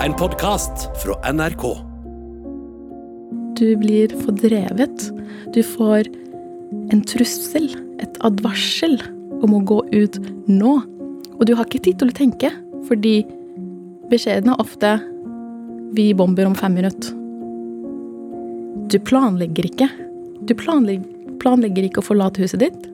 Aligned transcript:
En 0.00 0.14
podkast 0.16 0.88
fra 1.02 1.32
NRK. 1.32 1.62
Du 3.58 3.76
blir 3.76 4.08
fordrevet. 4.24 5.02
Du 5.52 5.60
får 5.62 6.08
en 6.94 7.02
trussel, 7.04 7.66
et 8.00 8.16
advarsel, 8.24 8.96
om 9.44 9.58
å 9.58 9.60
gå 9.68 9.82
ut 9.92 10.16
nå. 10.48 10.72
Og 11.36 11.44
du 11.44 11.52
har 11.52 11.68
ikke 11.68 11.82
tid 11.84 12.00
til 12.00 12.08
å 12.08 12.16
tenke, 12.16 12.48
fordi 12.88 13.26
beskjeden 14.08 14.54
er 14.54 14.64
ofte 14.64 14.94
'vi 15.92 16.14
bomber 16.16 16.48
om 16.48 16.56
fem 16.56 16.80
minutter'. 16.80 17.12
Du 18.88 18.98
planlegger 18.98 19.68
ikke. 19.68 19.90
Du 20.48 20.54
planlegger, 20.54 21.04
planlegger 21.44 21.84
ikke 21.84 22.00
å 22.00 22.08
forlate 22.08 22.40
huset 22.40 22.60
ditt. 22.64 22.89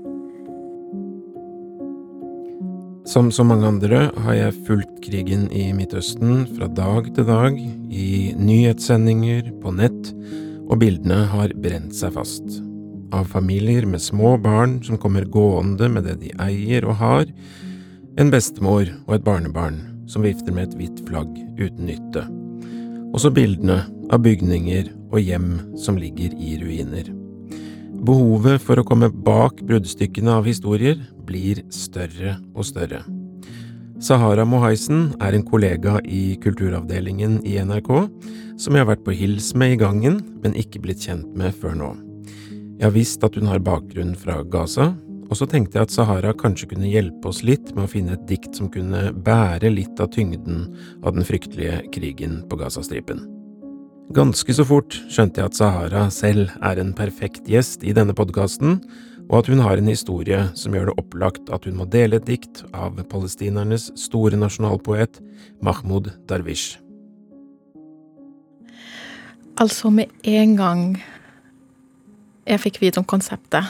Som 3.16 3.30
så 3.32 3.46
mange 3.48 3.64
andre 3.64 3.98
har 4.26 4.34
jeg 4.36 4.56
fulgt 4.66 4.98
krigen 5.00 5.46
i 5.48 5.70
Midtøsten 5.72 6.42
fra 6.50 6.66
dag 6.68 7.06
til 7.16 7.24
dag, 7.24 7.54
i 7.88 8.34
nyhetssendinger, 8.36 9.48
på 9.62 9.72
nett, 9.72 10.10
og 10.66 10.82
bildene 10.82 11.22
har 11.32 11.54
brent 11.64 11.96
seg 11.96 12.12
fast. 12.12 12.58
Av 13.16 13.24
familier 13.32 13.88
med 13.88 14.04
små 14.04 14.34
barn 14.44 14.82
som 14.84 15.00
kommer 15.00 15.24
gående 15.24 15.88
med 15.96 16.04
det 16.10 16.18
de 16.26 16.36
eier 16.44 16.84
og 16.84 17.00
har, 17.00 17.24
en 18.20 18.36
bestemor 18.36 18.92
og 19.06 19.16
et 19.16 19.24
barnebarn 19.24 19.80
som 20.12 20.28
vifter 20.28 20.52
med 20.52 20.68
et 20.68 20.80
hvitt 20.82 21.04
flagg 21.08 21.32
uten 21.56 21.86
nytte. 21.88 22.28
Også 23.16 23.32
bildene 23.32 23.80
av 24.12 24.28
bygninger 24.28 24.92
og 25.08 25.22
hjem 25.24 25.54
som 25.80 25.96
ligger 25.96 26.36
i 26.36 26.58
ruiner. 26.60 27.15
Behovet 28.06 28.62
for 28.62 28.78
å 28.78 28.84
komme 28.86 29.08
bak 29.10 29.58
bruddstykkene 29.66 30.36
av 30.38 30.46
historier 30.46 30.98
blir 31.26 31.64
større 31.74 32.36
og 32.54 32.66
større. 32.68 33.00
Sahara 33.98 34.44
Mohaisen 34.46 35.08
er 35.24 35.34
en 35.34 35.42
kollega 35.46 35.96
i 36.04 36.36
kulturavdelingen 36.38 37.40
i 37.48 37.56
NRK, 37.58 37.90
som 38.60 38.76
jeg 38.76 38.84
har 38.84 38.90
vært 38.92 39.02
på 39.06 39.16
hils 39.16 39.48
med 39.58 39.74
i 39.74 39.80
gangen, 39.80 40.20
men 40.44 40.54
ikke 40.54 40.84
blitt 40.84 41.02
kjent 41.08 41.32
med 41.34 41.56
før 41.56 41.74
nå. 41.80 41.90
Jeg 42.76 42.84
har 42.84 42.94
visst 42.94 43.24
at 43.26 43.38
hun 43.40 43.48
har 43.50 43.64
bakgrunn 43.64 44.14
fra 44.20 44.42
Gaza, 44.44 44.92
og 45.26 45.40
så 45.40 45.48
tenkte 45.50 45.80
jeg 45.80 45.88
at 45.88 45.94
Sahara 45.96 46.34
kanskje 46.36 46.70
kunne 46.76 46.92
hjelpe 46.92 47.32
oss 47.32 47.42
litt 47.42 47.72
med 47.74 47.88
å 47.88 47.90
finne 47.90 48.14
et 48.14 48.28
dikt 48.28 48.54
som 48.54 48.70
kunne 48.70 49.08
bære 49.16 49.72
litt 49.72 49.98
av 49.98 50.12
tyngden 50.14 50.68
av 51.02 51.16
den 51.16 51.26
fryktelige 51.26 51.80
krigen 51.96 52.44
på 52.46 52.60
Gazastripen. 52.60 53.24
Ganske 54.14 54.54
så 54.54 54.62
fort 54.62 54.94
skjønte 55.10 55.40
jeg 55.40 55.50
at 55.50 55.56
Sahara 55.58 56.04
selv 56.14 56.52
er 56.62 56.78
en 56.78 56.92
perfekt 56.94 57.48
gjest 57.50 57.82
i 57.82 57.90
denne 57.96 58.14
podkasten, 58.14 58.78
og 59.26 59.40
at 59.40 59.48
hun 59.50 59.58
har 59.64 59.80
en 59.80 59.90
historie 59.90 60.44
som 60.54 60.76
gjør 60.76 60.92
det 60.92 60.94
opplagt 61.02 61.50
at 61.50 61.66
hun 61.66 61.74
må 61.80 61.88
dele 61.90 62.20
et 62.20 62.28
dikt 62.28 62.62
av 62.70 63.00
palestinernes 63.10 63.88
store 63.98 64.38
nasjonalpoet 64.38 65.18
Mahmoud 65.58 66.12
Darwish. 66.30 66.78
Altså, 69.58 69.90
med 69.90 70.12
en 70.22 70.54
gang 70.54 70.84
jeg 72.46 72.62
fikk 72.62 72.78
vite 72.84 73.02
om 73.02 73.08
konseptet 73.08 73.66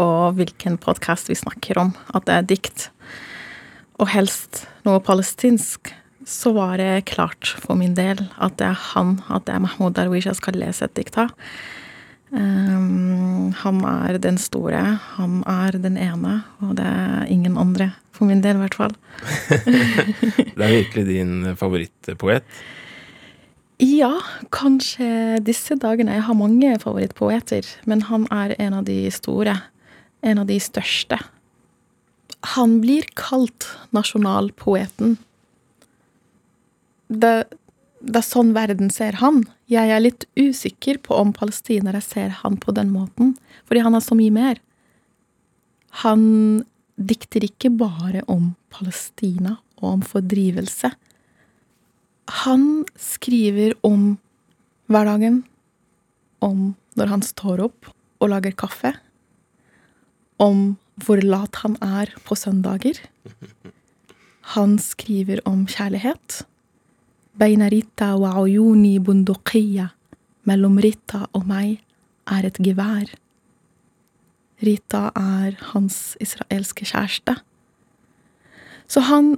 og 0.00 0.38
hvilken 0.38 0.78
podkast 0.80 1.28
vi 1.28 1.36
snakker 1.36 1.82
om, 1.82 1.92
at 2.16 2.24
det 2.24 2.38
er 2.38 2.48
dikt, 2.54 2.88
og 4.00 4.08
helst 4.14 4.64
noe 4.88 5.02
palestinsk, 5.04 5.92
så 6.26 6.52
var 6.56 6.78
det 6.80 7.06
klart 7.10 7.54
for 7.60 7.78
min 7.78 7.94
del 7.96 8.22
at 8.42 8.58
det 8.60 8.68
er 8.70 8.82
han, 8.94 9.18
at 9.28 9.46
det 9.46 9.56
er 9.56 9.64
Mahmoud 9.64 9.96
Darwish 9.96 10.28
jeg 10.28 10.38
skal 10.40 10.58
lese 10.58 10.86
et 10.86 10.96
dikt 10.96 11.18
av. 11.20 11.34
Um, 12.34 13.52
han 13.60 13.82
er 13.86 14.18
den 14.18 14.38
store, 14.42 14.80
han 15.14 15.42
er 15.46 15.76
den 15.78 15.98
ene, 16.00 16.40
og 16.64 16.74
det 16.80 16.86
er 16.88 17.28
ingen 17.30 17.58
andre. 17.60 17.92
For 18.14 18.26
min 18.30 18.42
del, 18.42 18.58
i 18.58 18.62
hvert 18.62 18.78
fall. 18.78 18.94
det 20.56 20.62
er 20.62 20.74
virkelig 20.80 21.04
din 21.08 21.54
favorittpoet? 21.58 22.46
Ja, 23.82 24.12
kanskje 24.54 25.40
disse 25.42 25.74
dagene. 25.82 26.14
Jeg 26.14 26.26
har 26.28 26.38
mange 26.38 26.76
favorittpoeter, 26.82 27.66
men 27.90 28.04
han 28.06 28.28
er 28.34 28.54
en 28.62 28.78
av 28.80 28.86
de 28.86 28.98
store. 29.14 29.56
En 30.22 30.40
av 30.42 30.46
de 30.48 30.60
største. 30.62 31.18
Han 32.54 32.78
blir 32.82 33.06
kalt 33.18 33.66
nasjonalpoeten 33.94 35.18
det, 37.08 37.32
det, 38.00 38.18
er 38.18 38.26
sånn 38.26 38.52
verden 38.56 38.90
ser 38.92 39.20
han. 39.20 39.42
Jeg 39.70 39.92
er 39.92 40.02
litt 40.02 40.26
usikker 40.38 41.00
på 41.04 41.16
om 41.18 41.32
palestinere 41.36 42.02
ser 42.04 42.32
han 42.42 42.58
på 42.60 42.74
den 42.76 42.92
måten, 42.94 43.34
fordi 43.68 43.84
han 43.86 43.96
er 43.96 44.04
så 44.04 44.16
mye 44.18 44.34
mer. 44.34 44.60
Han 46.04 46.64
dikter 46.96 47.46
ikke 47.46 47.72
bare 47.74 48.22
om 48.30 48.54
Palestina 48.74 49.58
og 49.80 49.88
om 49.96 50.04
fordrivelse. 50.06 50.90
Han 52.44 52.84
skriver 52.98 53.74
om 53.84 54.14
hverdagen, 54.90 55.42
om 56.44 56.72
når 56.98 57.10
han 57.10 57.24
står 57.24 57.62
opp 57.66 57.90
og 58.22 58.30
lager 58.32 58.54
kaffe, 58.56 58.94
om 60.40 60.76
hvor 61.04 61.20
lat 61.24 61.60
han 61.62 61.76
er 61.82 62.12
på 62.26 62.36
søndager. 62.38 62.98
Han 64.54 64.76
skriver 64.82 65.42
om 65.48 65.64
kjærlighet 65.70 66.44
Beina 67.34 67.66
Rita 67.66 68.14
wa 68.14 68.36
ayuni 68.44 69.00
bunduqiya. 69.02 69.88
Mellom 70.46 70.78
Rita 70.78 71.24
og 71.34 71.46
meg 71.48 71.80
er 72.30 72.46
et 72.46 72.60
gevær. 72.62 73.08
Rita 74.62 75.08
er 75.18 75.56
hans 75.72 76.14
israelske 76.22 76.86
kjæreste. 76.86 77.36
Så 78.86 79.00
han 79.10 79.36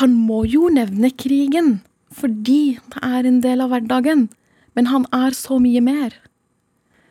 Han 0.00 0.14
må 0.16 0.46
jo 0.48 0.70
nevne 0.72 1.10
krigen, 1.10 1.82
fordi 2.10 2.78
det 2.88 3.02
er 3.04 3.26
en 3.28 3.42
del 3.42 3.60
av 3.60 3.68
hverdagen. 3.68 4.30
Men 4.74 4.86
han 4.86 5.04
er 5.12 5.36
så 5.36 5.58
mye 5.60 5.80
mer. 5.84 6.14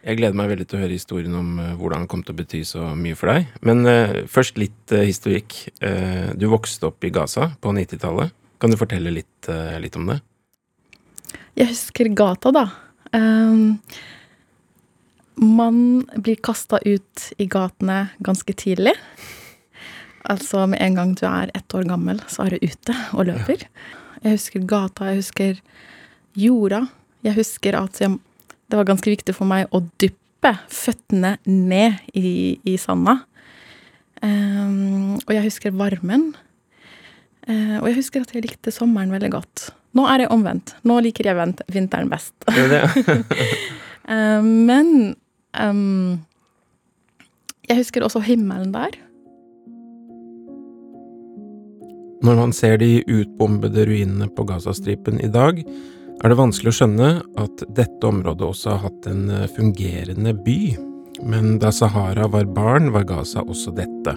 Jeg 0.04 0.18
gleder 0.18 0.34
meg 0.34 0.50
veldig 0.50 0.66
til 0.68 0.80
å 0.80 0.81
høre 0.81 0.98
historien 0.98 1.36
om 1.38 1.60
uh, 1.60 1.75
hvordan 1.78 2.02
han 2.02 2.08
kom 2.08 2.24
til 2.24 2.34
å 2.34 2.40
bety 2.42 2.64
så 2.66 2.96
mye 2.98 3.14
for 3.16 3.30
deg. 3.30 3.46
Men 3.62 3.86
uh, 3.86 4.25
først 4.25 4.58
litt 4.58 4.90
uh, 4.90 5.06
historikk. 5.06 5.70
du 6.34 6.48
vokste 6.50 6.90
opp 6.90 7.04
i 7.06 7.14
Gaza 7.14 7.52
på 7.62 7.72
90-tallet. 7.78 8.34
Kan 8.63 8.72
du 8.72 8.79
fortelle 8.79 9.12
litt, 9.12 9.50
uh, 9.51 9.75
litt 9.84 9.97
om 10.00 10.07
det? 10.07 10.22
Jeg 11.59 11.68
husker 11.74 12.07
gata, 12.16 12.53
da. 12.56 12.62
Um, 13.12 13.81
man 15.35 16.06
blir 16.16 16.40
kasta 16.40 16.79
ut 16.79 17.25
i 17.44 17.47
gatene 17.51 18.06
ganske 18.24 18.56
tidlig. 18.56 18.94
Altså 20.31 20.63
med 20.72 20.79
en 20.79 20.96
gang 20.96 21.12
du 21.19 21.25
er 21.28 21.51
ett 21.51 21.75
år 21.75 21.90
gammel, 21.90 22.22
så 22.31 22.46
er 22.46 22.56
du 22.56 22.63
ute 22.63 22.96
og 23.12 23.28
løper. 23.28 23.68
Jeg 24.24 24.38
husker 24.38 24.63
gata, 24.72 25.12
jeg 25.12 25.19
husker 25.19 25.59
jorda. 26.40 26.85
Jeg 27.28 27.35
husker 27.41 27.75
at 27.81 28.00
jeg, 28.00 28.16
det 28.72 28.80
var 28.80 28.88
ganske 28.88 29.12
viktig 29.12 29.35
for 29.35 29.50
meg 29.50 29.68
å 29.75 29.84
dyppe 30.00 30.56
føttene 30.72 31.35
ned 31.51 32.00
i, 32.16 32.56
i 32.63 32.80
sanda. 32.80 33.19
Um, 34.24 35.19
og 35.19 35.35
jeg 35.35 35.50
husker 35.50 35.75
varmen. 35.75 36.30
Eh, 37.48 37.78
og 37.81 37.88
jeg 37.90 38.00
husker 38.00 38.24
at 38.24 38.34
jeg 38.36 38.46
likte 38.46 38.72
sommeren 38.74 39.14
veldig 39.14 39.31
godt. 39.34 39.70
Nå 39.98 40.06
er 40.09 40.24
det 40.24 40.30
omvendt. 40.34 40.76
Nå 40.88 41.00
liker 41.06 41.30
jeg 41.30 41.56
vinteren 41.72 42.12
best. 42.12 42.36
Eh, 44.04 44.44
men 44.44 45.14
um, 45.56 46.18
jeg 47.70 47.78
husker 47.78 48.04
også 48.04 48.20
himmelen 48.26 48.74
der. 48.74 48.98
Når 52.24 52.36
man 52.36 52.52
ser 52.52 52.81
de 52.81 52.98
utbombede 53.08 53.86
ruinene 53.88 54.28
på 54.28 54.44
Gazastripen 54.48 55.22
i 55.24 55.30
dag, 55.31 55.62
er 56.24 56.31
det 56.31 56.40
vanskelig 56.40 56.72
å 56.74 56.78
skjønne 56.78 57.10
at 57.40 57.64
dette 57.75 58.08
området 58.08 58.46
også 58.48 58.74
har 58.74 58.90
hatt 58.90 59.08
en 59.12 59.25
eh, 59.31 59.48
fungerende 59.56 60.36
by. 60.46 60.60
Men 61.24 61.58
da 61.64 61.72
Sahara 61.72 62.28
var 62.31 62.48
barn, 62.56 62.92
var 62.96 63.08
Gaza 63.08 63.44
også 63.44 63.74
dette. 63.75 64.16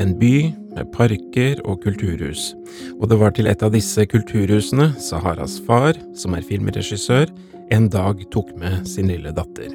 En 0.00 0.14
by 0.16 0.52
med 0.72 0.88
parker 0.94 1.58
og 1.68 1.82
kulturhus, 1.84 2.52
og 2.96 3.10
det 3.10 3.18
var 3.20 3.34
til 3.36 3.48
et 3.50 3.60
av 3.64 3.74
disse 3.74 4.06
kulturhusene 4.08 4.88
Saharas 4.96 5.58
far, 5.66 5.98
som 6.16 6.32
er 6.32 6.46
filmregissør, 6.48 7.28
en 7.72 7.90
dag 7.92 8.22
tok 8.32 8.54
med 8.60 8.86
sin 8.88 9.10
lille 9.12 9.34
datter. 9.36 9.74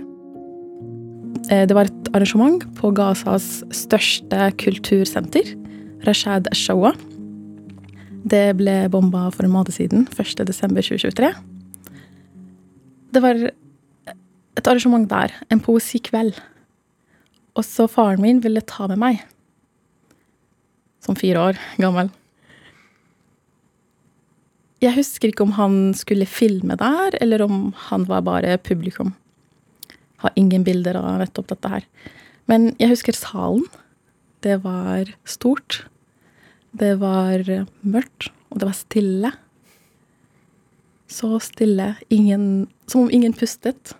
Eh, 1.53 1.67
det 1.69 1.77
var 1.77 1.85
et 1.85 2.09
arrangement 2.17 2.65
på 2.79 2.91
Gazas 2.97 3.61
største 3.69 4.49
kultursenter, 4.57 5.53
Rashad 6.07 6.49
Ashawa. 6.49 6.95
Det 8.27 8.57
ble 8.57 8.75
bomba 8.91 9.27
for 9.29 9.45
en 9.45 9.53
måned 9.53 9.77
siden, 9.77 10.09
1.12.2023. 10.17 11.31
Det 13.13 13.23
var 13.23 13.47
et 14.57 14.67
arrangement 14.67 15.07
der, 15.09 15.31
en 15.53 15.61
poesikveld. 15.61 16.33
Og 17.57 17.65
så 17.65 17.85
faren 17.89 18.21
min 18.21 18.41
ville 18.41 18.65
ta 18.65 18.89
med 18.89 19.01
meg 19.01 19.25
som 21.03 21.17
fire 21.17 21.49
år 21.49 21.59
gammel. 21.81 22.11
Jeg 24.83 24.93
husker 24.93 25.31
ikke 25.31 25.45
om 25.47 25.55
han 25.57 25.77
skulle 25.97 26.27
filme 26.29 26.75
der, 26.77 27.15
eller 27.21 27.41
om 27.41 27.71
han 27.87 28.05
var 28.05 28.21
bare 28.27 28.59
publikum. 28.61 29.15
Har 30.21 30.33
ingen 30.37 30.65
bilder 30.65 30.99
av 30.99 31.17
nettopp 31.21 31.49
dette 31.49 31.71
her. 31.71 31.87
Men 32.49 32.71
jeg 32.77 32.93
husker 32.93 33.17
salen. 33.17 33.65
Det 34.45 34.59
var 34.61 35.09
stort. 35.25 35.81
Det 36.77 36.93
var 37.01 37.41
mørkt, 37.81 38.29
og 38.51 38.61
det 38.61 38.69
var 38.69 38.77
stille. 38.77 39.31
Så 41.09 41.39
stille. 41.41 41.95
Ingen 42.09 42.67
Som 42.87 43.01
om 43.01 43.09
ingen 43.11 43.33
pustet. 43.33 43.95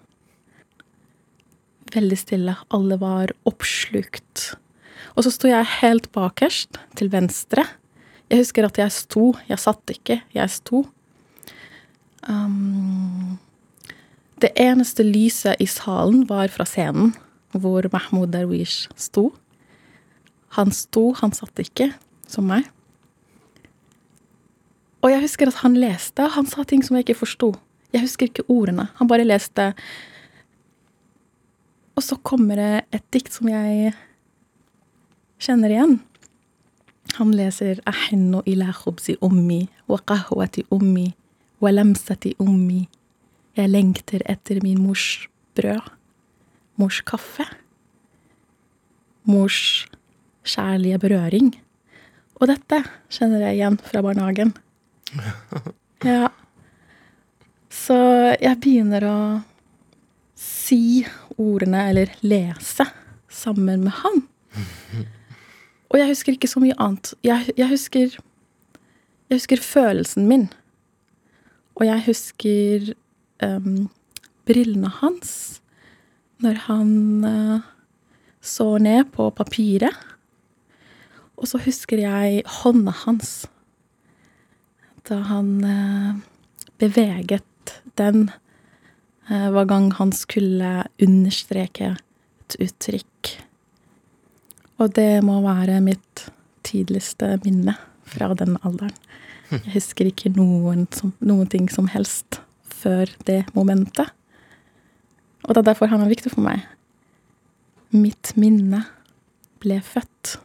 Veldig 1.92 2.18
stille. 2.22 2.54
Alle 2.72 2.96
var 3.02 3.34
oppslukt. 3.44 4.54
Og 5.18 5.26
så 5.26 5.34
sto 5.34 5.50
jeg 5.50 5.66
helt 5.80 6.12
bakerst, 6.14 6.78
til 6.96 7.10
venstre. 7.10 7.66
Jeg 8.30 8.44
husker 8.44 8.68
at 8.68 8.78
jeg 8.78 8.94
sto. 8.94 9.32
Jeg 9.50 9.58
satt 9.58 9.94
ikke, 9.96 10.20
jeg 10.36 10.54
sto. 10.54 10.84
Um, 12.28 13.40
det 14.38 14.52
eneste 14.62 15.02
lyset 15.08 15.58
i 15.64 15.66
salen 15.66 16.28
var 16.30 16.52
fra 16.54 16.68
scenen, 16.70 17.16
hvor 17.58 17.88
Mahmoud 17.90 18.36
Darwish 18.36 18.92
sto. 18.94 19.32
Han 20.60 20.70
sto, 20.76 21.10
han 21.18 21.34
satt 21.34 21.66
ikke, 21.66 21.90
som 22.30 22.46
meg. 22.52 22.68
Og 25.02 25.10
jeg 25.14 25.24
husker 25.24 25.50
at 25.50 25.64
han 25.64 25.80
leste, 25.80 26.26
og 26.26 26.36
han 26.36 26.50
sa 26.50 26.66
ting 26.68 26.84
som 26.86 26.98
jeg 26.98 27.08
ikke 27.08 27.24
forsto. 27.24 27.56
Jeg 27.96 28.04
husker 28.06 28.30
ikke 28.30 28.46
ordene. 28.52 28.90
Han 29.00 29.10
bare 29.10 29.26
leste. 29.26 29.72
Og 31.98 32.06
så 32.06 32.20
kommer 32.22 32.60
det 32.60 32.74
et 32.94 33.06
dikt 33.16 33.34
som 33.34 33.50
jeg 33.50 33.96
kjenner 35.42 35.74
igjen. 35.74 36.00
Han 37.18 37.32
leser 37.36 37.80
«Ahinnu 37.88 38.44
ila 38.46 38.74
khubzi 38.76 39.16
ummi 39.24 39.68
wa 39.88 39.98
qahwati 39.98 40.66
ummi 40.74 41.08
wa 41.64 41.72
lamsati 41.72 42.36
ummi. 42.40 42.88
Jeg 43.58 43.72
lengter 43.72 44.22
etter 44.30 44.60
min 44.62 44.82
mors 44.84 45.26
brød, 45.58 45.88
mors 46.78 47.00
kaffe, 47.02 47.48
mors 49.26 49.88
kjærlige 50.46 51.00
berøring. 51.02 51.56
Og 52.38 52.52
dette 52.52 52.84
kjenner 53.10 53.48
jeg 53.48 53.60
igjen 53.60 53.82
fra 53.84 54.06
barnehagen. 54.06 54.56
Ja. 56.06 56.28
Så 57.74 57.96
jeg 58.38 58.60
begynner 58.62 59.02
å 59.10 59.20
si 60.38 61.02
ordene, 61.42 61.88
eller 61.90 62.12
lese, 62.22 62.86
sammen 63.26 63.88
med 63.88 63.96
han. 64.04 64.22
Og 65.90 66.00
jeg 66.00 66.12
husker 66.12 66.36
ikke 66.36 66.50
så 66.52 66.62
mye 66.64 66.76
annet. 66.84 67.14
Jeg, 67.24 67.54
jeg, 67.58 67.70
husker 67.70 68.18
Jeg 69.30 69.36
husker 69.40 69.62
følelsen 69.62 70.28
min. 70.28 70.48
Og 71.76 71.86
jeg 71.86 72.04
husker 72.08 72.94
um, 73.44 73.90
brillene 74.48 74.90
hans 75.02 75.62
når 76.44 76.60
han 76.68 76.92
uh, 77.26 77.66
så 78.42 78.78
ned 78.78 79.10
på 79.14 79.30
papiret. 79.30 79.96
Og 81.38 81.50
så 81.50 81.62
husker 81.62 82.02
jeg 82.02 82.44
hånda 82.62 82.94
hans 83.06 83.46
da 85.08 85.22
han 85.24 85.52
uh, 85.64 86.18
beveget 86.82 87.78
den 87.98 88.28
uh, 89.32 89.50
hver 89.54 89.68
gang 89.70 89.94
han 89.96 90.12
skulle 90.12 90.84
understreke 91.04 91.94
et 91.96 92.58
uttrykk. 92.64 93.47
Og 94.78 94.94
det 94.94 95.24
må 95.26 95.40
være 95.42 95.80
mitt 95.82 96.28
tidligste 96.68 97.38
minne 97.46 97.74
fra 98.08 98.30
den 98.38 98.58
alderen. 98.62 98.94
Jeg 99.50 99.78
husker 99.78 100.10
ikke 100.10 100.34
noen, 100.36 100.86
som, 100.94 101.14
noen 101.24 101.48
ting 101.50 101.70
som 101.72 101.88
helst 101.90 102.42
før 102.68 103.10
det 103.26 103.46
momentet. 103.56 104.12
Og 105.48 105.56
det 105.56 105.64
er 105.64 105.70
derfor 105.72 105.90
han 105.90 106.04
er 106.04 106.12
viktig 106.12 106.34
for 106.34 106.44
meg. 106.44 106.66
Mitt 107.96 108.36
minne 108.38 108.84
ble 109.64 109.80
født. 109.82 110.36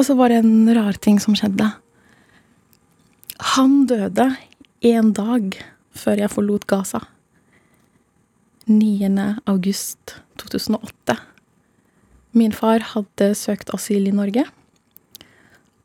Og 0.00 0.06
så 0.08 0.16
var 0.16 0.32
det 0.32 0.40
en 0.40 0.68
rar 0.74 0.96
ting 0.96 1.18
som 1.22 1.36
skjedde. 1.36 1.66
Han 3.54 3.84
døde 3.88 4.30
en 4.80 5.12
dag 5.12 5.56
før 5.92 6.22
jeg 6.22 6.32
forlot 6.32 6.64
Gaza. 6.70 7.02
9. 8.70 9.10
august 9.50 10.14
2008. 10.40 11.16
Min 12.32 12.54
far 12.54 12.84
hadde 12.94 13.32
søkt 13.36 13.72
asyl 13.74 14.08
i 14.08 14.14
Norge. 14.14 14.46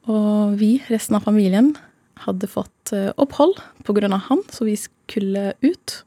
Og 0.07 0.55
vi, 0.61 0.77
resten 0.87 1.17
av 1.17 1.25
familien, 1.25 1.73
hadde 2.23 2.47
fått 2.47 2.93
eh, 2.95 3.09
opphold 3.19 3.57
på 3.83 3.95
grunn 3.97 4.13
av 4.15 4.27
han, 4.29 4.45
så 4.53 4.67
vi 4.67 4.77
skulle 4.79 5.55
ut. 5.65 5.97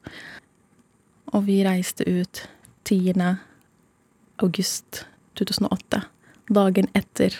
Og 1.35 1.45
vi 1.45 1.59
reiste 1.67 2.07
ut 2.07 2.45
10. 2.87 3.35
august 4.41 5.03
2008, 5.37 6.05
dagen 6.49 6.87
etter 6.97 7.35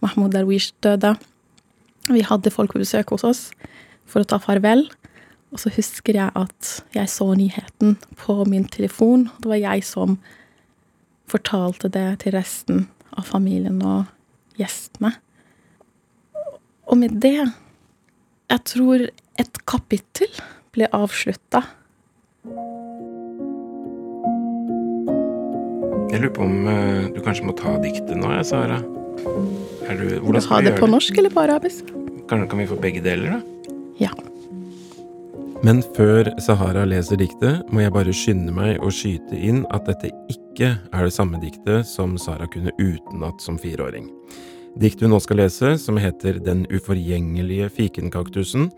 Mahmoud 0.00 0.32
Darwish 0.32 0.72
døde. 0.80 1.16
Vi 2.06 2.22
hadde 2.24 2.54
folk 2.54 2.72
på 2.72 2.80
besøk 2.80 3.10
hos 3.12 3.26
oss 3.26 3.48
for 4.06 4.22
å 4.22 4.28
ta 4.28 4.38
farvel. 4.42 4.86
Og 5.54 5.62
så 5.62 5.70
husker 5.76 6.18
jeg 6.18 6.32
at 6.36 6.72
jeg 6.96 7.10
så 7.10 7.28
nyheten 7.38 7.96
på 8.18 8.40
min 8.50 8.66
telefon. 8.68 9.28
Det 9.40 9.50
var 9.50 9.62
jeg 9.62 9.86
som 9.86 10.18
fortalte 11.30 11.90
det 11.92 12.08
til 12.22 12.34
resten 12.36 12.86
av 13.16 13.28
familien 13.30 13.78
og 13.82 14.06
gjestene. 14.60 15.14
Og 16.86 16.98
med 17.00 17.22
det 17.22 17.38
Jeg 18.46 18.62
tror 18.62 19.02
et 19.42 19.56
kapittel 19.66 20.30
ble 20.70 20.86
avslutta. 20.94 21.64
Jeg 26.12 26.20
lurer 26.22 26.30
på 26.36 26.44
om 26.46 26.68
uh, 26.70 27.08
du 27.10 27.18
kanskje 27.26 27.48
må 27.48 27.56
ta 27.58 27.74
diktet 27.82 28.14
nå, 28.14 28.30
jeg, 28.36 28.46
Sara. 28.52 28.78
Er 29.90 29.98
du, 29.98 30.06
Vil 30.14 30.38
du 30.38 30.46
ha 30.46 30.62
det 30.62 30.76
på 30.78 30.86
norsk 30.86 31.18
eller 31.18 31.34
på 31.34 31.42
arabisk? 31.42 31.90
Kanskje 32.30 32.46
kan 32.54 32.62
vi 32.62 32.70
få 32.70 32.78
begge 32.78 33.02
deler, 33.02 33.34
da? 33.34 33.55
Ja. 34.00 34.12
Men 35.64 35.80
før 35.96 36.28
Sahara 36.42 36.84
leser 36.88 37.18
diktet, 37.20 37.64
må 37.72 37.80
jeg 37.80 37.94
bare 37.94 38.12
skynde 38.14 38.52
meg 38.54 38.82
å 38.84 38.90
skyte 38.92 39.38
inn 39.38 39.64
at 39.74 39.88
dette 39.88 40.12
ikke 40.32 40.74
er 40.76 41.06
det 41.06 41.14
samme 41.16 41.40
diktet 41.42 41.88
som 41.88 42.18
Sara 42.20 42.48
kunne 42.52 42.74
utenat 42.76 43.40
som 43.42 43.56
fireåring. 43.60 44.10
Diktet 44.76 45.06
hun 45.06 45.14
nå 45.14 45.20
skal 45.24 45.40
lese, 45.40 45.72
som 45.80 45.96
heter 45.96 46.42
Den 46.44 46.66
uforgjengelige 46.68 47.70
fikenkaktusen, 47.72 48.68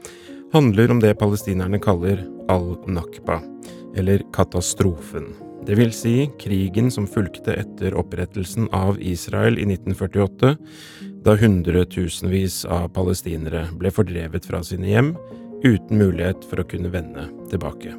handler 0.55 0.95
om 0.95 1.03
det 1.03 1.17
palestinerne 1.19 1.83
kaller 1.83 2.23
al-nakba, 2.49 3.43
eller 3.99 4.23
katastrofen. 4.33 5.33
Det 5.64 5.78
vil 5.80 5.94
si 5.96 6.28
krigen 6.40 6.92
som 6.92 7.08
fulgte 7.08 7.56
etter 7.56 7.96
opprettelsen 7.96 8.68
av 8.76 9.00
Israel 9.00 9.56
i 9.60 9.66
1948, 9.70 10.56
da 11.24 11.36
hundretusenvis 11.40 12.66
av 12.68 12.90
palestinere 12.96 13.70
ble 13.80 13.92
fordrevet 13.96 14.46
fra 14.50 14.60
sine 14.64 14.92
hjem 14.92 15.14
uten 15.64 16.02
mulighet 16.02 16.44
for 16.50 16.60
å 16.60 16.68
kunne 16.68 16.92
vende 16.92 17.30
tilbake. 17.52 17.96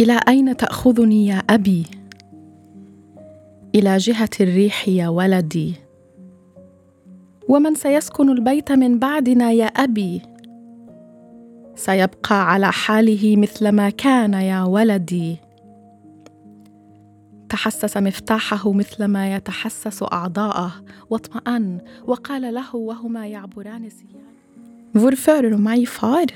إلى 0.00 0.20
أين 0.28 0.56
تأخذني 0.56 1.26
يا 1.26 1.38
أبي؟ 1.50 1.86
إلى 3.74 3.96
جهة 3.96 4.30
الريح 4.40 4.88
يا 4.88 5.08
ولدي 5.08 5.74
ومن 7.48 7.74
سيسكن 7.74 8.30
البيت 8.30 8.72
من 8.72 8.98
بعدنا 8.98 9.52
يا 9.52 9.66
أبي؟ 9.66 10.22
سيبقى 11.79 12.51
على 12.51 12.71
حاله 12.71 13.35
مثلما 13.37 13.89
كان 13.89 14.33
يا 14.33 14.63
ولدي 14.63 15.37
تحسس 17.49 17.97
مفتاحه 17.97 18.73
مثلما 18.73 19.35
يتحسس 19.35 20.03
أعضاءه 20.03 20.83
واطمأن 21.09 21.81
وقال 22.05 22.53
له 22.53 22.75
وهما 22.75 23.27
يعبران 23.27 23.89
سياج 23.89 24.29
Hvor 24.93 25.15
far? 25.85 26.27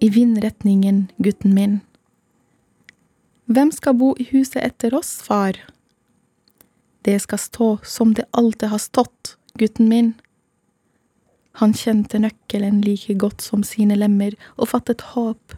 I 0.00 0.08
vindretningen, 0.14 1.10
gutten 1.22 1.54
min. 1.54 1.80
Hvem 3.44 3.70
skal 3.70 3.94
bo 3.94 4.14
i 4.18 4.24
huset 4.32 4.64
etter 4.64 4.94
oss, 4.98 5.22
far? 5.22 5.52
Det 7.04 7.20
skal 7.20 7.38
stå 7.38 7.78
som 7.82 8.14
det 8.14 8.24
alltid 8.32 8.68
har 8.68 8.78
stått, 8.78 9.36
gutten 9.58 9.88
min. 9.88 10.14
Han 11.58 11.72
kjente 11.74 12.20
nøkkelen 12.22 12.80
like 12.84 13.14
godt 13.18 13.42
som 13.42 13.64
sine 13.66 13.96
lemmer 13.98 14.36
og 14.56 14.70
fattet 14.70 15.02
håp. 15.14 15.56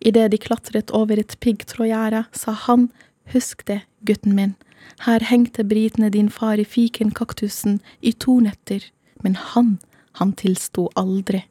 Idet 0.00 0.30
de 0.32 0.40
klatret 0.40 0.90
over 0.96 1.20
et 1.20 1.36
piggtrådgjerde, 1.40 2.24
sa 2.32 2.56
han, 2.66 2.88
husk 3.32 3.66
det, 3.68 3.82
gutten 4.08 4.34
min, 4.34 4.56
her 5.04 5.20
hengte 5.20 5.64
britene 5.64 6.10
din 6.10 6.30
far 6.32 6.58
i 6.58 6.64
fikenkaktusen 6.64 7.78
i 8.00 8.12
to 8.12 8.40
netter, 8.40 8.82
men 9.22 9.36
han 9.36 9.78
han 10.18 10.32
tilsto 10.32 10.88
aldri. 10.98 11.44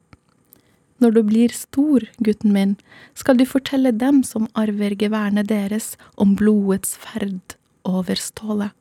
Når 1.00 1.16
du 1.16 1.22
blir 1.24 1.54
stor, 1.56 2.04
gutten 2.20 2.52
min, 2.52 2.76
skal 3.16 3.40
du 3.40 3.46
fortelle 3.48 3.94
dem 3.96 4.20
som 4.28 4.50
arver 4.60 4.98
geværene 5.00 5.46
deres 5.48 5.94
om 6.20 6.36
blodets 6.36 6.98
ferd 7.00 7.56
over 7.88 8.20
stålet. 8.20 8.76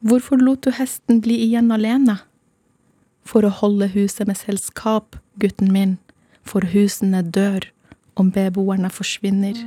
Hvorfor 0.00 0.40
lot 0.40 0.64
du 0.64 0.72
hesten 0.72 1.20
bli 1.20 1.36
igjen 1.44 1.68
alene? 1.74 2.16
for 3.24 3.46
å 3.46 3.52
holde 3.60 3.90
huset 3.94 4.26
med 4.28 4.38
selskap, 4.38 5.16
gutten 5.40 5.72
min, 5.72 5.98
for 6.42 6.64
husene 6.72 7.22
dør 7.22 7.66
om 8.18 8.30
beboerne 8.34 8.90
forsvinner. 8.92 9.58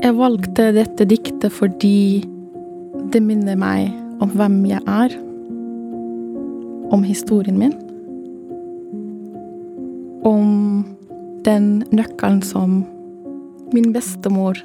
Jeg 0.00 0.16
valgte 0.16 0.70
dette 0.74 1.04
diktet 1.06 1.52
fordi 1.52 2.22
det 3.12 3.20
minner 3.22 3.58
meg 3.58 3.90
om 4.24 4.32
hvem 4.32 4.62
jeg 4.68 4.80
er, 4.88 5.12
om 6.90 7.04
historien 7.06 7.58
min, 7.60 7.74
om 10.26 10.82
den 11.46 11.84
nøkkelen 11.94 12.42
som 12.44 12.80
min 13.72 13.92
bestemor 13.92 14.58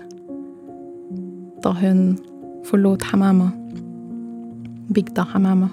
Da 1.64 1.72
hun 1.74 2.18
forlot 2.66 3.04
Hamama. 3.12 3.52
Bygda 4.94 5.24
Hamama. 5.34 5.70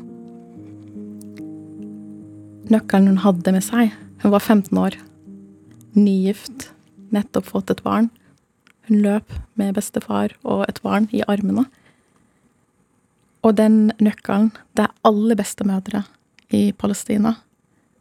Nøkkelen 2.73 3.09
hun 3.09 3.21
hadde 3.25 3.53
med 3.53 3.65
seg. 3.65 3.93
Hun 4.23 4.33
var 4.33 4.41
15 4.41 4.79
år. 4.79 4.97
Nygift. 5.97 6.71
Nettopp 7.13 7.49
fått 7.49 7.73
et 7.73 7.83
barn. 7.85 8.11
Hun 8.89 9.03
løp 9.05 9.33
med 9.57 9.75
bestefar 9.77 10.33
og 10.45 10.65
et 10.69 10.81
barn 10.85 11.09
i 11.13 11.25
armene. 11.29 11.67
Og 13.43 13.57
den 13.57 13.93
nøkkelen 14.01 14.53
Det 14.77 14.87
er 14.87 14.95
alle 15.05 15.37
bestemødre 15.37 16.05
i 16.51 16.73
Palestina. 16.73 17.35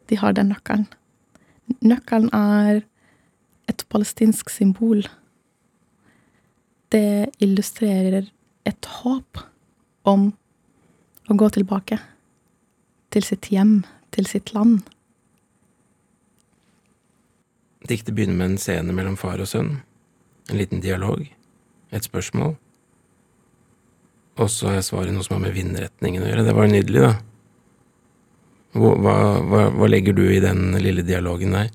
De 0.09 0.17
har 0.17 0.31
den 0.31 0.51
nøkkelen. 0.51 0.87
Nøkkelen 1.81 2.29
er 2.33 2.81
et 3.67 3.85
palestinsk 3.89 4.49
symbol. 4.49 5.03
Det 6.91 7.31
illustrerer 7.39 8.25
et 8.67 8.87
håp 8.99 9.39
om 10.03 10.31
å 11.31 11.37
gå 11.39 11.47
tilbake 11.55 11.99
til 13.15 13.23
sitt 13.23 13.47
hjem, 13.53 13.81
til 14.11 14.27
sitt 14.27 14.51
land. 14.55 14.81
Diktet 17.87 18.13
begynner 18.15 18.37
med 18.37 18.51
en 18.51 18.59
scene 18.61 18.95
mellom 18.95 19.15
far 19.19 19.39
og 19.41 19.47
sønn. 19.49 19.77
En 20.51 20.59
liten 20.59 20.83
dialog. 20.83 21.23
Et 21.95 22.03
spørsmål. 22.03 22.57
Og 24.41 24.51
så 24.51 24.69
har 24.69 24.79
jeg 24.79 24.89
svaret 24.89 25.15
noe 25.15 25.23
som 25.25 25.37
har 25.37 25.45
med 25.45 25.55
vindretningen 25.55 26.23
å 26.23 26.27
gjøre. 26.27 26.45
Det 26.47 26.57
var 26.57 26.69
nydelig, 26.71 27.05
da. 27.07 27.13
Hva, 28.75 28.91
hva, 28.99 29.63
hva 29.75 29.87
legger 29.89 30.15
du 30.15 30.23
i 30.31 30.43
den 30.43 30.75
lille 30.79 31.03
dialogen 31.07 31.55
der? 31.55 31.71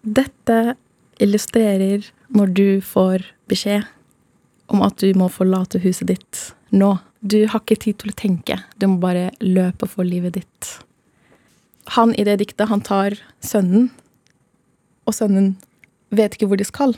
Dette 0.00 0.76
illustrerer 1.20 2.06
når 2.34 2.52
du 2.56 2.66
får 2.84 3.24
beskjed 3.50 3.86
om 4.70 4.82
at 4.86 5.00
du 5.02 5.10
må 5.18 5.28
forlate 5.32 5.80
huset 5.82 6.10
ditt 6.12 6.42
nå. 6.70 6.96
Du 7.20 7.42
har 7.52 7.60
ikke 7.60 7.76
tid 7.82 7.98
til 8.00 8.12
å 8.12 8.16
tenke, 8.16 8.60
du 8.80 8.86
må 8.88 9.00
bare 9.02 9.28
løpe 9.44 9.88
for 9.90 10.08
livet 10.08 10.38
ditt. 10.38 10.68
Han 11.96 12.14
i 12.14 12.24
det 12.24 12.38
diktet, 12.40 12.70
han 12.70 12.80
tar 12.80 13.18
sønnen, 13.44 13.90
og 15.04 15.16
sønnen 15.16 15.56
vet 16.14 16.36
ikke 16.36 16.48
hvor 16.48 16.60
de 16.60 16.64
skal. 16.68 16.94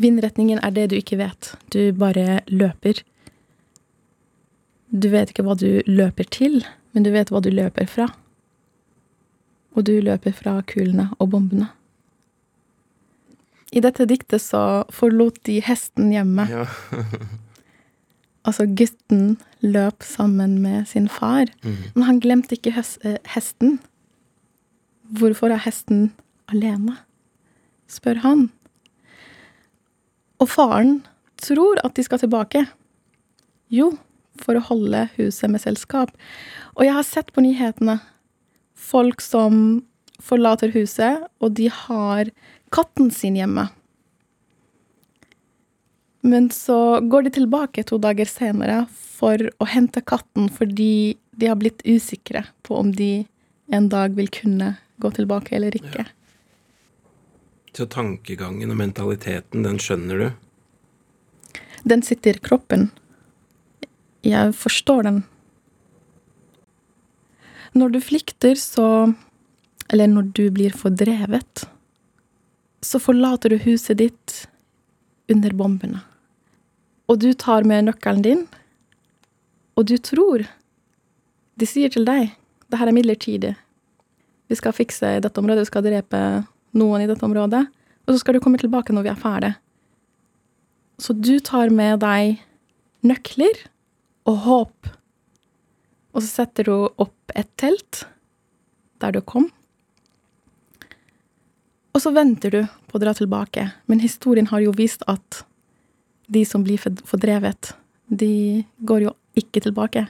Vindretningen 0.00 0.58
er 0.64 0.74
det 0.74 0.88
du 0.90 0.96
ikke 0.98 1.20
vet, 1.20 1.52
du 1.70 1.92
bare 1.96 2.40
løper. 2.50 3.04
Du 4.90 5.08
vet 5.12 5.30
ikke 5.30 5.44
hva 5.46 5.54
du 5.58 5.82
løper 5.86 6.26
til, 6.32 6.62
men 6.92 7.06
du 7.06 7.12
vet 7.14 7.30
hva 7.30 7.42
du 7.44 7.52
løper 7.52 7.86
fra. 7.90 8.10
Og 9.76 9.86
du 9.86 9.98
løper 10.00 10.34
fra 10.34 10.58
kulene 10.66 11.10
og 11.20 11.30
bombene. 11.36 11.70
I 13.74 13.82
dette 13.82 14.06
diktet 14.06 14.42
så 14.44 14.84
forlot 14.94 15.40
de 15.48 15.58
hesten 15.64 16.12
hjemme. 16.14 16.46
Ja. 16.50 16.68
Altså, 18.46 18.62
gutten 18.78 19.40
løp 19.58 20.04
sammen 20.06 20.60
med 20.62 20.84
sin 20.86 21.08
far, 21.10 21.48
men 21.64 22.04
han 22.06 22.20
glemte 22.22 22.54
ikke 22.54 22.70
eh, 22.78 23.16
hesten. 23.32 23.80
Hvorfor 25.18 25.50
er 25.50 25.64
hesten 25.64 26.12
alene? 26.46 26.94
spør 27.90 28.20
han. 28.22 28.44
Og 30.38 30.50
faren 30.50 31.00
tror 31.42 31.80
at 31.82 31.98
de 31.98 32.04
skal 32.06 32.22
tilbake. 32.22 32.64
Jo, 33.66 33.92
for 34.42 34.58
å 34.58 34.64
holde 34.68 35.08
huset 35.16 35.50
med 35.50 35.62
selskap. 35.62 36.12
Og 36.76 36.86
jeg 36.86 36.94
har 36.96 37.06
sett 37.06 37.32
på 37.34 37.42
nyhetene 37.42 37.98
folk 38.76 39.22
som 39.24 39.82
forlater 40.22 40.70
huset, 40.74 41.26
og 41.42 41.54
de 41.58 41.66
har 41.72 42.30
katten 42.76 43.10
sin 43.14 43.38
hjemme. 43.38 43.68
Men 46.26 46.50
så 46.50 47.00
går 47.00 47.26
de 47.26 47.30
tilbake 47.36 47.84
to 47.86 47.98
dager 48.02 48.28
senere 48.28 48.84
for 48.90 49.40
å 49.62 49.68
hente 49.70 50.02
katten 50.02 50.50
fordi 50.52 51.16
de 51.38 51.48
har 51.50 51.58
blitt 51.60 51.84
usikre 51.86 52.42
på 52.66 52.76
om 52.80 52.90
de 52.92 53.26
en 53.72 53.88
dag 53.88 54.14
vil 54.18 54.28
kunne 54.32 54.74
gå 55.02 55.10
tilbake 55.14 55.56
eller 55.56 55.76
ikke. 55.78 56.06
Så 57.76 57.86
tankegangen 57.92 58.72
og 58.72 58.78
mentaliteten, 58.80 59.62
den 59.66 59.78
skjønner 59.82 60.22
du? 60.22 60.28
Den 61.86 62.02
sitter 62.02 62.38
i 62.38 62.42
kroppen. 62.42 62.88
Jeg 64.26 64.54
forstår 64.58 65.06
den. 65.06 65.22
Når 67.76 67.94
du 67.94 68.00
flykter, 68.00 68.56
så 68.58 69.14
Eller 69.86 70.08
når 70.10 70.32
du 70.34 70.50
blir 70.50 70.72
fordrevet, 70.74 71.62
så 72.86 73.00
forlater 73.02 73.50
du 73.50 73.58
huset 73.64 73.98
ditt 73.98 74.46
under 75.32 75.54
bombene. 75.58 76.02
Og 77.10 77.20
du 77.22 77.32
tar 77.34 77.66
med 77.66 77.88
nøkkelen 77.88 78.22
din, 78.22 78.46
og 79.76 79.88
du 79.90 79.98
tror 79.98 80.46
De 81.56 81.64
sier 81.64 81.88
til 81.88 82.04
deg 82.04 82.34
det 82.68 82.76
her 82.76 82.90
er 82.90 82.92
midlertidig. 82.92 83.54
Vi 84.50 84.56
skal 84.58 84.74
fikse 84.76 85.14
i 85.16 85.20
dette 85.24 85.40
området, 85.40 85.62
vi 85.64 85.70
skal 85.70 85.84
drepe 85.86 86.18
noen 86.76 87.00
i 87.00 87.06
dette 87.08 87.24
området. 87.24 87.62
Og 88.04 88.12
så 88.12 88.20
skal 88.20 88.36
du 88.36 88.42
komme 88.44 88.60
tilbake 88.60 88.92
når 88.92 89.06
vi 89.06 89.12
er 89.12 89.22
ferdig. 89.22 89.52
Så 91.00 91.16
du 91.16 91.38
tar 91.40 91.72
med 91.72 92.02
deg 92.04 92.42
nøkler 93.06 93.62
og 94.28 94.36
håp. 94.44 94.90
Og 96.12 96.20
så 96.20 96.42
setter 96.42 96.68
du 96.68 96.74
opp 96.90 97.32
et 97.32 97.48
telt 97.56 98.04
der 99.00 99.16
du 99.16 99.22
kom. 99.24 99.48
Og 101.96 102.02
så 102.04 102.12
venter 102.12 102.52
du 102.52 102.58
på 102.90 102.98
å 102.98 103.00
dra 103.00 103.14
tilbake. 103.16 103.70
Men 103.88 104.02
historien 104.04 104.50
har 104.50 104.60
jo 104.60 104.74
vist 104.76 105.00
at 105.08 105.46
de 106.28 106.42
som 106.44 106.64
blir 106.66 106.76
fordrevet, 106.76 107.72
de 108.12 108.66
går 108.84 109.06
jo 109.06 109.14
ikke 109.40 109.62
tilbake. 109.64 110.04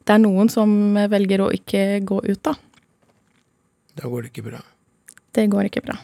Det 0.00 0.16
er 0.16 0.22
noen 0.22 0.48
som 0.48 0.72
velger 1.12 1.44
å 1.44 1.50
ikke 1.52 2.00
gå 2.08 2.22
ut, 2.24 2.40
da. 2.40 2.54
Da 4.00 4.08
går 4.08 4.24
det 4.24 4.32
ikke 4.32 4.46
bra. 4.48 4.62
Det 5.36 5.44
går 5.52 5.68
ikke 5.68 5.84
bra. 5.84 5.98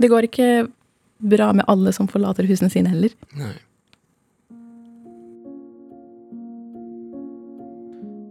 Det 0.00 0.08
går 0.08 0.30
ikke 0.30 0.48
bra 1.20 1.50
med 1.52 1.68
alle 1.68 1.92
som 1.92 2.08
forlater 2.08 2.48
husene 2.48 2.72
sine 2.72 2.94
heller. 2.94 3.12
Nei. 3.36 3.52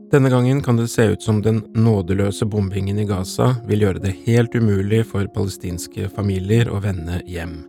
Denne 0.10 0.30
gangen 0.30 0.62
kan 0.66 0.78
det 0.78 0.88
se 0.88 1.04
ut 1.12 1.22
som 1.22 1.42
den 1.46 1.60
nådeløse 1.78 2.46
bombingen 2.50 2.98
i 2.98 3.06
Gaza 3.06 3.52
vil 3.70 3.84
gjøre 3.84 4.02
det 4.02 4.16
helt 4.26 4.56
umulig 4.58 5.04
for 5.06 5.28
palestinske 5.36 6.08
familier 6.16 6.72
å 6.74 6.80
vende 6.82 7.20
hjem. 7.30 7.60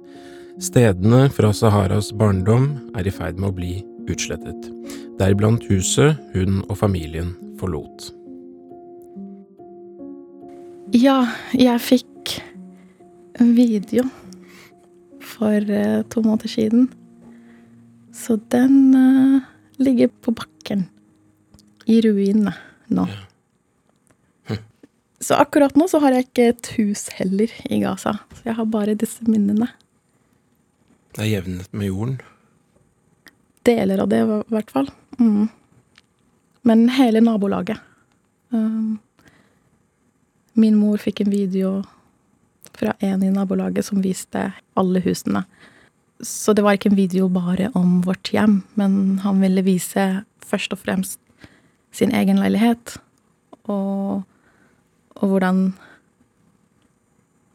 Stedene 0.56 1.26
fra 1.36 1.50
Saharas 1.52 2.08
barndom 2.16 2.70
er 2.96 3.04
i 3.04 3.12
ferd 3.12 3.36
med 3.36 3.50
å 3.50 3.56
bli 3.58 3.74
utslettet, 4.08 4.70
deriblant 5.20 5.66
huset 5.68 6.16
hun 6.32 6.62
og 6.70 6.78
familien 6.80 7.34
forlot. 7.60 8.08
Ja, 10.96 11.26
jeg 11.52 11.76
fikk 11.84 12.38
en 13.36 13.52
video 13.58 14.06
for 15.20 15.60
eh, 15.60 16.00
to 16.08 16.24
måneder 16.24 16.48
siden. 16.48 16.88
Så 18.16 18.38
den 18.48 18.96
eh, 18.96 19.44
ligger 19.76 20.08
på 20.24 20.32
bakken. 20.40 20.88
I 21.90 21.98
ruinene 22.04 22.54
nå. 22.94 23.08
Så 25.20 25.36
akkurat 25.36 25.76
nå 25.76 25.84
så 25.88 26.00
har 26.00 26.14
jeg 26.16 26.26
ikke 26.30 26.44
et 26.48 26.68
hus 26.78 27.04
heller 27.18 27.52
i 27.68 27.82
Gaza. 27.82 28.16
Så 28.32 28.48
jeg 28.48 28.56
har 28.56 28.68
bare 28.72 28.96
disse 28.96 29.26
minnene. 29.28 29.68
Det 31.12 31.26
er 31.26 31.32
jevnet 31.34 31.68
med 31.76 31.90
jorden. 31.90 32.16
Deler 33.68 34.00
av 34.00 34.08
det, 34.08 34.22
i 34.24 34.54
hvert 34.54 34.72
fall. 34.72 34.88
Mm. 35.20 35.50
Men 36.64 36.88
hele 36.96 37.20
nabolaget. 37.20 37.82
Um, 38.48 38.96
min 40.56 40.78
mor 40.80 40.96
fikk 41.02 41.20
en 41.20 41.32
video 41.34 41.74
fra 42.80 42.96
en 43.04 43.22
i 43.22 43.32
nabolaget 43.34 43.90
som 43.90 44.00
viste 44.00 44.48
alle 44.80 45.04
husene. 45.04 45.44
Så 46.24 46.56
det 46.56 46.64
var 46.64 46.78
ikke 46.78 46.94
en 46.94 47.00
video 47.00 47.28
bare 47.32 47.68
om 47.76 48.00
vårt 48.08 48.32
hjem, 48.32 48.62
men 48.80 49.20
han 49.24 49.44
ville 49.44 49.68
vise 49.68 50.24
først 50.48 50.72
og 50.72 50.80
fremst 50.80 51.20
sin 51.92 52.14
egen 52.14 52.40
leilighet. 52.40 52.98
Og, 53.68 54.22
og 55.16 55.32
hvordan 55.34 55.70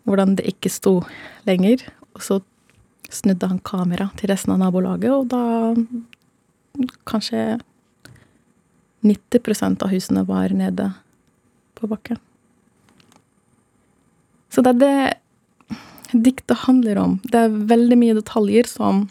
Hvordan 0.05 0.35
det 0.37 0.43
ikke 0.45 0.69
sto 0.69 0.99
lenger. 1.47 1.81
Og 2.13 2.21
så 2.21 2.35
snudde 3.09 3.47
han 3.49 3.57
kamera 3.65 4.11
til 4.19 4.29
resten 4.29 4.53
av 4.53 4.59
nabolaget, 4.61 5.09
og 5.09 5.31
da 5.33 5.41
Kanskje 7.07 7.57
90% 9.05 9.83
av 9.85 9.89
husene 9.93 10.25
var 10.27 10.51
nede 10.51 10.89
på 11.79 11.87
bakken. 11.87 12.19
Så 14.51 14.63
det 14.65 14.75
er 14.75 14.81
det 14.81 16.21
diktet 16.25 16.65
handler 16.65 16.99
om. 16.99 17.17
Det 17.23 17.45
er 17.45 17.59
veldig 17.71 17.97
mye 17.99 18.17
detaljer 18.17 18.67
som 18.69 19.05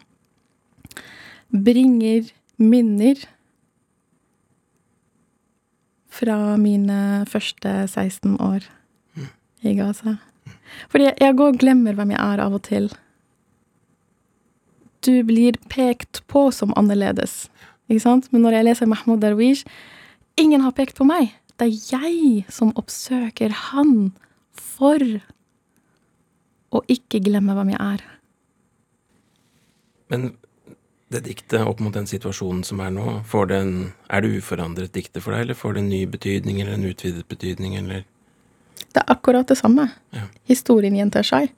bringer 1.54 2.28
minner 2.60 3.20
fra 6.14 6.54
mine 6.60 7.24
første 7.30 7.72
16 7.88 8.36
år 8.42 8.66
i 9.64 9.74
Gaza. 9.78 10.16
Fordi 10.92 11.10
jeg 11.10 11.36
går 11.36 11.54
og 11.54 11.58
glemmer 11.58 11.96
hvem 11.96 12.14
jeg 12.14 12.20
er 12.20 12.42
av 12.44 12.54
og 12.54 12.62
til. 12.66 12.90
Du 15.04 15.20
blir 15.26 15.58
pekt 15.72 16.22
på 16.30 16.46
som 16.54 16.72
annerledes, 16.78 17.48
ikke 17.88 18.04
sant? 18.06 18.30
Men 18.32 18.46
når 18.46 18.58
jeg 18.58 18.68
leser 18.70 18.90
Mahmoud 18.90 19.24
Darwish 19.24 19.66
Ingen 20.34 20.64
har 20.64 20.72
pekt 20.74 20.96
på 20.98 21.06
meg. 21.06 21.30
Det 21.54 21.68
er 21.68 21.90
jeg 21.94 22.44
som 22.50 22.72
oppsøker 22.74 23.52
han 23.70 24.10
for 24.50 24.98
å 26.74 26.80
ikke 26.90 27.20
glemme 27.22 27.54
hvem 27.54 27.70
jeg 27.70 27.78
er. 27.78 28.02
Men 30.10 30.32
det 31.12 31.20
diktet 31.26 31.62
opp 31.62 31.80
mot 31.84 31.94
den 31.94 32.08
situasjonen 32.08 32.64
som 32.66 32.80
er 32.82 32.92
nå, 32.94 33.20
får 33.28 33.50
det 33.50 33.58
en, 33.60 33.74
er 34.08 34.24
det 34.24 34.40
uforandret 34.40 34.94
diktet 34.94 35.22
for 35.22 35.34
deg, 35.34 35.44
eller 35.44 35.58
får 35.58 35.76
det 35.76 35.84
en 35.84 35.92
ny 35.92 36.02
betydning 36.10 36.60
eller 36.60 36.78
en 36.78 36.88
utvidet 36.88 37.26
betydning, 37.28 37.76
eller? 37.80 38.06
Det 38.94 39.02
er 39.02 39.12
akkurat 39.12 39.48
det 39.50 39.58
samme. 39.58 39.88
Ja. 40.14 40.26
Historien 40.48 40.96
gjentar 40.96 41.26
seg. 41.26 41.52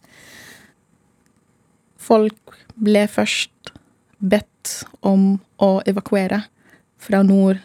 Folk 1.97 2.57
ble 2.77 3.07
først 3.11 3.73
bedt 4.19 4.83
om 5.07 5.39
å 5.63 5.71
evakuere 5.89 6.43
fra 7.03 7.23
nord 7.27 7.61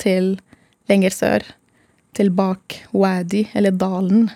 til 0.00 0.34
lenger 0.90 1.14
sør, 1.14 1.44
til 2.14 2.30
bak 2.30 2.78
Wadi, 2.92 3.46
eller 3.56 3.74
dalen. 3.74 4.28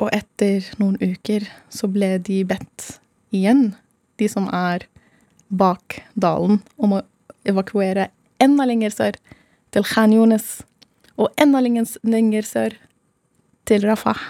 Og 0.00 0.12
etter 0.12 0.64
noen 0.80 0.96
uker 1.00 1.48
så 1.72 1.88
ble 1.90 2.16
de 2.22 2.42
bedt 2.48 2.96
igjen, 3.34 3.74
de 4.20 4.28
som 4.30 4.48
er 4.54 4.86
bak 5.48 6.00
dalen, 6.14 6.60
om 6.76 6.96
å 6.96 7.02
evakuere 7.46 8.08
enda 8.42 8.66
lenger 8.66 8.94
sør, 8.94 9.18
til 9.74 9.84
Khan 9.86 10.14
Yunis, 10.14 10.62
og 11.16 11.32
enda 11.40 11.60
lenger 11.62 12.46
sør, 12.46 12.76
til 13.66 13.82
Rafah. 13.82 14.20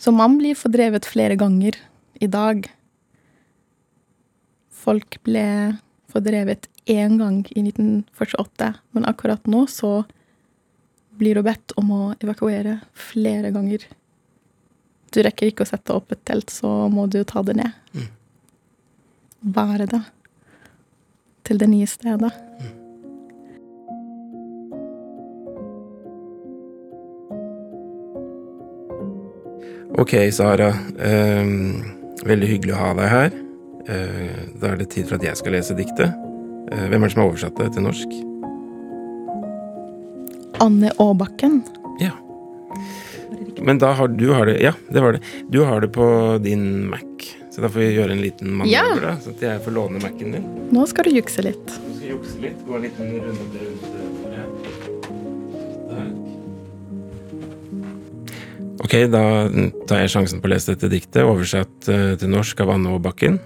Så 0.00 0.12
man 0.12 0.36
blir 0.40 0.58
fordrevet 0.58 1.06
flere 1.08 1.36
ganger 1.40 1.76
i 2.20 2.28
dag. 2.28 2.66
Folk 4.72 5.18
ble 5.24 5.44
fordrevet 6.10 6.68
én 6.90 7.18
gang 7.20 7.42
i 7.54 7.62
1948, 7.62 8.72
men 8.96 9.06
akkurat 9.08 9.46
nå 9.48 9.66
så 9.70 10.02
blir 11.20 11.36
du 11.36 11.44
bedt 11.44 11.74
om 11.80 11.90
å 11.92 12.02
evakuere 12.20 12.78
flere 12.96 13.52
ganger. 13.54 13.84
Du 15.12 15.20
rekker 15.24 15.50
ikke 15.50 15.66
å 15.66 15.68
sette 15.68 15.94
opp 15.94 16.12
et 16.14 16.22
telt, 16.28 16.52
så 16.52 16.88
må 16.92 17.06
du 17.10 17.20
ta 17.24 17.42
det 17.44 17.58
ned. 17.60 17.76
Bære 19.40 19.86
det 19.88 20.02
til 21.44 21.58
det 21.58 21.68
nye 21.68 21.86
stedet. 21.86 22.32
Ok, 30.00 30.14
Sara. 30.32 30.72
ehm, 30.98 31.82
veldig 32.24 32.48
hyggelig 32.48 32.74
å 32.74 32.80
ha 32.80 32.92
deg 32.94 33.08
her. 33.10 33.30
Eh, 33.90 34.40
da 34.60 34.72
er 34.72 34.76
det 34.76 34.90
tid 34.90 35.08
for 35.08 35.16
at 35.18 35.24
jeg 35.26 35.36
skal 35.36 35.52
lese 35.52 35.74
diktet. 35.76 36.14
Eh, 36.70 36.86
hvem 36.88 37.02
er 37.02 37.08
det 37.08 37.12
som 37.12 37.22
har 37.22 37.30
oversatt 37.32 37.56
det 37.58 37.72
til 37.74 37.82
norsk? 37.82 38.14
Anne 40.60 40.92
Aabakken. 41.00 41.62
Ja. 42.00 42.12
Men 43.60 43.78
da 43.78 43.92
har 43.92 44.08
du 44.08 44.32
har 44.32 44.46
det 44.46 44.60
Ja, 44.60 44.72
det 44.92 45.02
var 45.02 45.12
det. 45.12 45.22
Du 45.50 45.64
har 45.64 45.80
det 45.80 45.92
på 45.92 46.38
din 46.42 46.88
Mac. 46.90 47.09
Så 47.60 47.66
da 47.66 47.68
får 47.74 47.80
vi 47.82 47.86
gjøre 47.92 48.14
en 48.16 48.22
liten 48.24 48.54
manøver, 48.56 48.72
Ja. 48.72 48.94
da. 49.02 49.10
Så 49.20 49.30
at 49.34 49.40
jeg 49.44 49.60
får 49.60 49.72
låne 49.76 50.00
Mac-en 50.00 50.32
din. 50.32 50.44
Nå 50.72 50.86
skal 50.88 51.04
du 51.04 51.10
jukse 51.10 51.42
litt. 51.44 51.66
Nå 51.76 51.92
skal 51.98 52.08
jukse 52.08 52.38
litt. 52.40 52.62
Gå 52.64 52.74
en 52.78 52.82
liten 52.86 53.10
runde 53.20 53.26
rundt 53.26 53.38
bordet. 53.52 54.40
Der. 54.40 54.46
Ok, 58.80 58.94
da 59.12 59.24
tar 59.86 60.00
jeg 60.00 60.08
sjansen 60.14 60.40
på 60.40 60.48
å 60.48 60.52
lese 60.54 60.72
dette 60.72 60.88
diktet, 60.88 61.20
oversatt 61.20 61.88
eh, 61.92 62.16
til 62.16 62.32
norsk 62.32 62.60
av 62.64 62.70
Anne 62.78 62.88
Aabakken. 62.96 63.36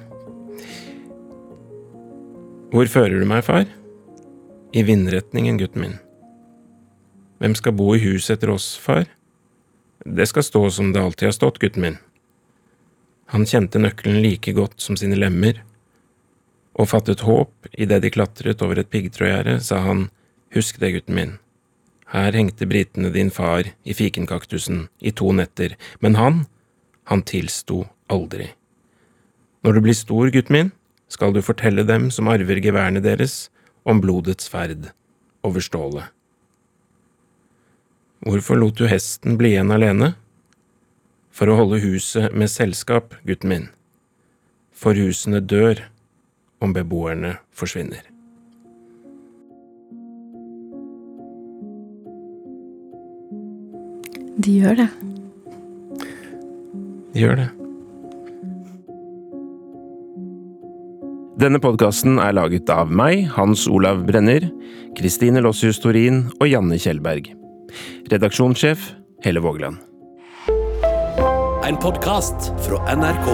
Hvor 2.70 2.87
fører 2.87 3.18
du 3.18 3.27
meg, 3.27 3.42
far? 3.42 3.66
I 4.79 4.87
vindretningen, 4.87 5.59
gutten 5.59 5.81
min. 5.88 5.98
Hvem 7.42 7.59
skal 7.59 7.72
bo 7.74 7.90
i 7.96 7.98
huset 8.07 8.38
etter 8.38 8.55
oss, 8.55 8.77
far? 8.79 9.11
Det 10.07 10.29
skal 10.31 10.46
stå 10.46 10.70
som 10.70 10.92
det 10.94 11.03
alltid 11.03 11.27
har 11.33 11.33
stått, 11.35 11.59
gutten 11.59 11.83
min. 11.83 11.98
Han 13.32 13.46
kjente 13.48 13.80
nøkkelen 13.80 14.20
like 14.22 14.52
godt 14.56 14.82
som 14.82 14.98
sine 15.00 15.16
lemmer, 15.16 15.62
og 16.74 16.90
fattet 16.90 17.22
håp 17.24 17.68
idet 17.78 18.02
de 18.02 18.10
klatret 18.12 18.62
over 18.64 18.80
et 18.80 18.90
piggtrådgjerde, 18.90 19.60
sa 19.62 19.80
han, 19.87 20.08
husk 20.54 20.80
det, 20.82 20.92
gutten 20.96 21.16
min. 21.18 21.37
Her 22.14 22.34
hengte 22.37 22.66
britene 22.70 23.10
din 23.14 23.30
far 23.34 23.70
i 23.84 23.94
fikenkaktusen 23.96 24.88
i 25.00 25.14
to 25.14 25.32
netter, 25.32 25.76
men 26.02 26.18
han, 26.18 26.44
han 27.10 27.24
tilsto 27.26 27.84
aldri. 28.12 28.50
Når 29.64 29.72
du 29.72 29.80
blir 29.87 29.96
stor, 29.96 30.28
gutten 30.34 30.58
min, 30.58 30.72
skal 31.08 31.32
du 31.32 31.40
fortelle 31.44 31.87
dem 31.87 32.10
som 32.14 32.28
arver 32.28 32.60
geværene 32.62 33.02
deres, 33.04 33.48
om 33.84 34.00
blodets 34.00 34.48
ferd 34.48 34.90
over 35.44 35.60
stålet. 35.60 36.10
Hvorfor 38.24 38.56
lot 38.56 38.78
du 38.78 38.87
hesten 38.88 39.37
bli 39.37 39.52
igjen 39.52 39.72
alene? 39.74 40.14
For 41.34 41.50
å 41.50 41.56
holde 41.58 41.80
huset 41.82 42.34
med 42.36 42.50
selskap, 42.52 43.16
gutten 43.26 43.50
min. 43.50 43.64
For 44.74 44.94
husene 44.94 45.40
dør 45.42 45.80
om 46.62 46.74
beboerne 46.74 47.36
forsvinner. 47.54 48.04
De 54.44 54.54
gjør 54.60 54.78
det. 54.82 54.88
De 57.14 57.22
gjør 57.22 57.38
det. 57.42 57.48
Denne 61.42 61.58
podkasten 61.62 62.20
er 62.22 62.34
laget 62.36 62.70
av 62.70 62.92
meg, 62.94 63.24
Hans 63.34 63.66
Olav 63.70 64.04
Brenner, 64.06 64.46
Kristine 64.98 65.42
Lossius 65.42 65.82
Torin 65.82 66.28
og 66.38 66.46
Janne 66.46 66.78
Kjellberg. 66.78 67.32
Redaksjonssjef 68.12 68.92
Helle 69.26 69.42
Vågland. 69.42 69.93
En 71.66 71.77
podkast 71.77 72.53
fra 72.66 72.77
NRK. 72.96 73.29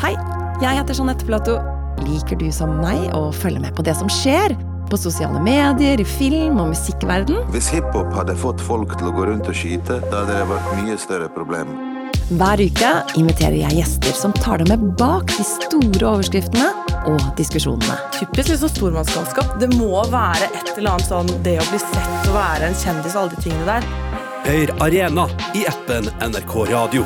Hei, 0.00 0.14
jeg 0.62 0.78
heter 0.78 0.96
Jeanette 0.96 1.26
Platou. 1.28 1.58
Liker 2.06 2.38
du 2.40 2.46
som 2.54 2.70
meg 2.80 3.10
å 3.12 3.26
følge 3.34 3.60
med 3.60 3.74
på 3.76 3.82
det 3.84 3.92
som 3.98 4.08
skjer? 4.08 4.54
På 4.88 4.96
sosiale 4.96 5.36
medier, 5.44 6.00
i 6.00 6.06
film- 6.08 6.62
og 6.62 6.70
musikkverden? 6.70 7.42
Hvis 7.52 7.68
hiphop 7.74 8.14
hadde 8.16 8.32
fått 8.40 8.62
folk 8.64 8.94
til 8.96 9.10
å 9.10 9.12
gå 9.12 9.26
rundt 9.28 9.50
og 9.52 9.58
skyte, 9.58 9.98
da 10.06 10.22
hadde 10.22 10.38
det 10.38 10.46
vært 10.48 10.70
mye 10.78 10.96
større 11.02 11.28
problem. 11.34 11.74
Hver 12.30 12.62
uke 12.64 12.92
inviterer 13.20 13.58
jeg 13.58 13.82
gjester 13.82 14.16
som 14.16 14.32
tar 14.38 14.62
deg 14.62 14.70
med 14.72 14.86
bak 14.96 15.28
de 15.34 15.44
store 15.44 16.08
overskriftene 16.08 16.70
og 17.10 17.26
diskusjonene. 17.36 17.98
Typisk 18.16 18.54
liksom 18.54 18.72
stormannsgalskap. 18.72 19.58
Det 19.60 19.68
må 19.74 20.06
være 20.08 20.48
et 20.54 20.72
eller 20.78 20.94
annet 20.94 21.10
sånn 21.10 21.28
det 21.44 21.58
å 21.60 21.68
bli 21.68 21.82
sett 21.84 22.30
og 22.30 22.32
være 22.38 22.70
en 22.70 22.80
kjendis 22.80 23.12
og 23.12 23.26
alle 23.26 23.36
de 23.36 23.44
tingene 23.44 23.68
der. 23.74 23.92
Hør 24.48 24.72
Arena 24.88 25.28
i 25.52 25.66
appen 25.68 26.08
NRK 26.30 26.56
Radio. 26.72 27.04